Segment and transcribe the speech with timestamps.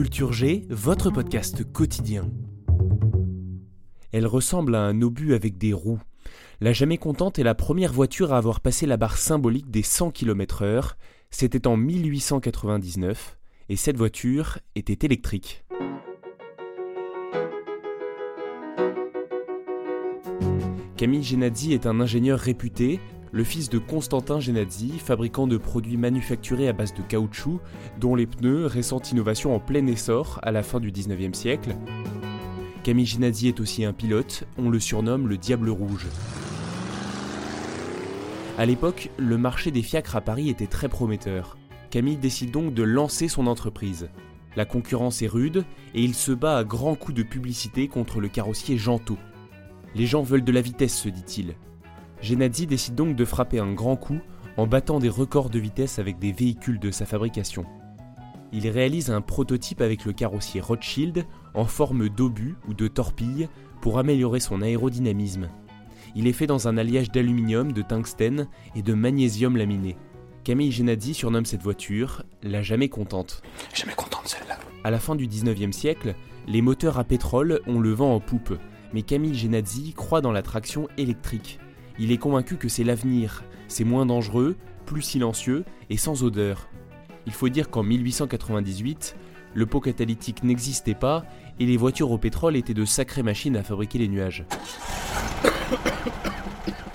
[0.00, 2.30] Culture G, votre podcast quotidien.
[4.12, 6.00] Elle ressemble à un obus avec des roues.
[6.62, 10.12] La Jamais Contente est la première voiture à avoir passé la barre symbolique des 100
[10.12, 10.92] km/h.
[11.30, 13.36] C'était en 1899
[13.68, 15.66] et cette voiture était électrique.
[20.96, 23.00] Camille Genadzi est un ingénieur réputé,
[23.32, 27.60] le fils de Constantin Genadzi, fabricant de produits manufacturés à base de caoutchouc,
[27.98, 31.76] dont les pneus, récente innovation en plein essor à la fin du 19e siècle.
[32.82, 36.06] Camille Genadzi est aussi un pilote, on le surnomme le Diable Rouge.
[38.58, 41.56] À l'époque, le marché des fiacres à Paris était très prometteur.
[41.90, 44.10] Camille décide donc de lancer son entreprise.
[44.56, 48.28] La concurrence est rude et il se bat à grands coups de publicité contre le
[48.28, 49.16] carrossier Gento.
[49.94, 51.54] Les gens veulent de la vitesse, se dit-il.
[52.22, 54.20] Genadzi décide donc de frapper un grand coup
[54.56, 57.64] en battant des records de vitesse avec des véhicules de sa fabrication.
[58.52, 63.48] Il réalise un prototype avec le carrossier Rothschild en forme d'obus ou de torpille
[63.80, 65.48] pour améliorer son aérodynamisme.
[66.16, 69.96] Il est fait dans un alliage d'aluminium, de tungstène et de magnésium laminé.
[70.42, 73.42] Camille Genadzi surnomme cette voiture la jamais contente.
[73.72, 74.58] Jamais contente celle-là.
[74.82, 76.14] À la fin du 19e siècle,
[76.48, 78.54] les moteurs à pétrole ont le vent en poupe,
[78.92, 81.60] mais Camille Genadzi croit dans la traction électrique.
[81.98, 86.68] Il est convaincu que c'est l'avenir, c'est moins dangereux, plus silencieux et sans odeur.
[87.26, 89.16] Il faut dire qu'en 1898,
[89.54, 91.24] le pot catalytique n'existait pas
[91.58, 94.44] et les voitures au pétrole étaient de sacrées machines à fabriquer les nuages.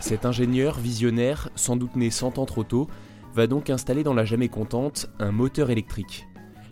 [0.00, 2.88] Cet ingénieur visionnaire, sans doute né 100 ans trop tôt,
[3.34, 6.26] va donc installer dans la jamais contente un moteur électrique.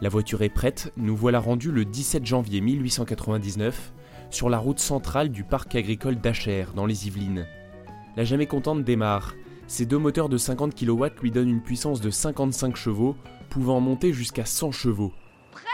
[0.00, 3.92] La voiture est prête, nous voilà rendus le 17 janvier 1899
[4.30, 7.46] sur la route centrale du parc agricole d'Acher, dans les Yvelines.
[8.16, 9.34] La jamais contente démarre.
[9.66, 13.16] Ces deux moteurs de 50 kW lui donnent une puissance de 55 chevaux,
[13.48, 15.12] pouvant monter jusqu'à 100 chevaux.
[15.50, 15.64] Prêt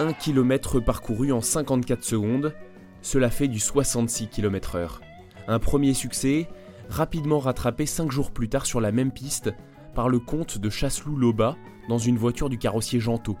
[0.00, 2.52] 1 km parcouru en 54 secondes,
[3.00, 4.98] cela fait du 66 km/h.
[5.46, 6.48] Un premier succès,
[6.88, 9.52] rapidement rattrapé 5 jours plus tard sur la même piste
[9.94, 11.56] par le comte de Chasseloup Loba
[11.88, 13.36] dans une voiture du carrossier Gento.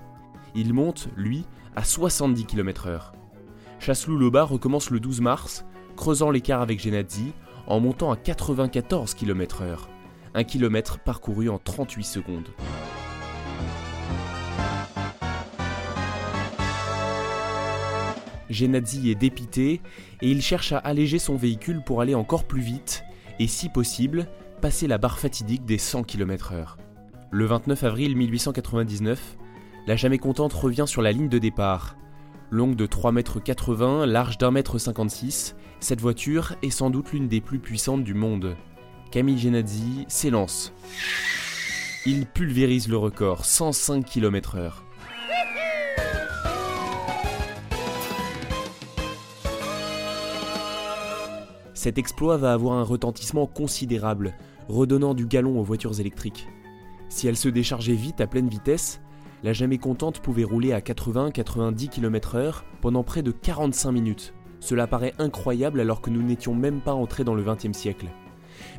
[0.54, 1.44] Il monte, lui,
[1.74, 3.12] à 70 km/h.
[3.80, 5.64] Chasseloup Loba recommence le 12 mars,
[5.96, 7.32] creusant l'écart avec Genadzi
[7.66, 9.78] en montant à 94 km/h.
[10.34, 12.48] Un kilomètre parcouru en 38 secondes.
[18.50, 19.80] Genadzi est dépité
[20.20, 23.04] et il cherche à alléger son véhicule pour aller encore plus vite
[23.38, 24.28] et, si possible,
[24.60, 26.76] passer la barre fatidique des 100 km/h.
[27.30, 29.36] Le 29 avril 1899,
[29.86, 31.96] la jamais contente revient sur la ligne de départ.
[32.54, 37.40] Longue de 3,80 m, large d'un mètre 56, cette voiture est sans doute l'une des
[37.40, 38.54] plus puissantes du monde.
[39.10, 40.72] Camille Genadzi s'élance.
[42.06, 44.70] Il pulvérise le record, 105 km/h.
[51.74, 54.36] Cet exploit va avoir un retentissement considérable,
[54.68, 56.46] redonnant du galon aux voitures électriques.
[57.08, 59.00] Si elles se déchargeaient vite à pleine vitesse,
[59.44, 64.32] la jamais contente pouvait rouler à 80-90 km/h pendant près de 45 minutes.
[64.58, 68.06] Cela paraît incroyable alors que nous n'étions même pas entrés dans le XXe siècle.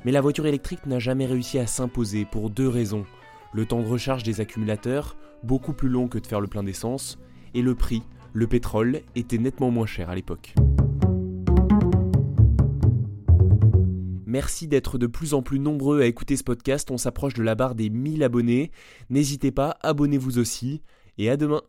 [0.05, 3.05] Mais la voiture électrique n'a jamais réussi à s'imposer pour deux raisons.
[3.53, 7.19] Le temps de recharge des accumulateurs, beaucoup plus long que de faire le plein d'essence,
[7.53, 8.01] et le prix,
[8.33, 10.55] le pétrole, était nettement moins cher à l'époque.
[14.35, 16.91] Merci d'être de plus en plus nombreux à écouter ce podcast.
[16.91, 18.69] On s'approche de la barre des 1000 abonnés.
[19.09, 20.81] N'hésitez pas, abonnez-vous aussi.
[21.17, 21.61] Et à demain.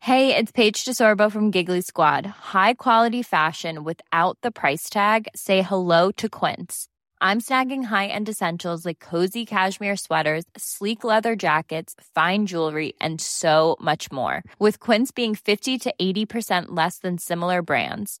[0.00, 2.26] Hey, it's Paige DeSorbo from Giggly Squad.
[2.52, 5.28] High quality fashion without the price tag.
[5.34, 6.88] Say hello to Quince.
[7.22, 13.76] I'm snagging high-end essentials like cozy cashmere sweaters, sleek leather jackets, fine jewelry, and so
[13.80, 14.42] much more.
[14.58, 18.20] With Quince being 50 to 80% less than similar brands.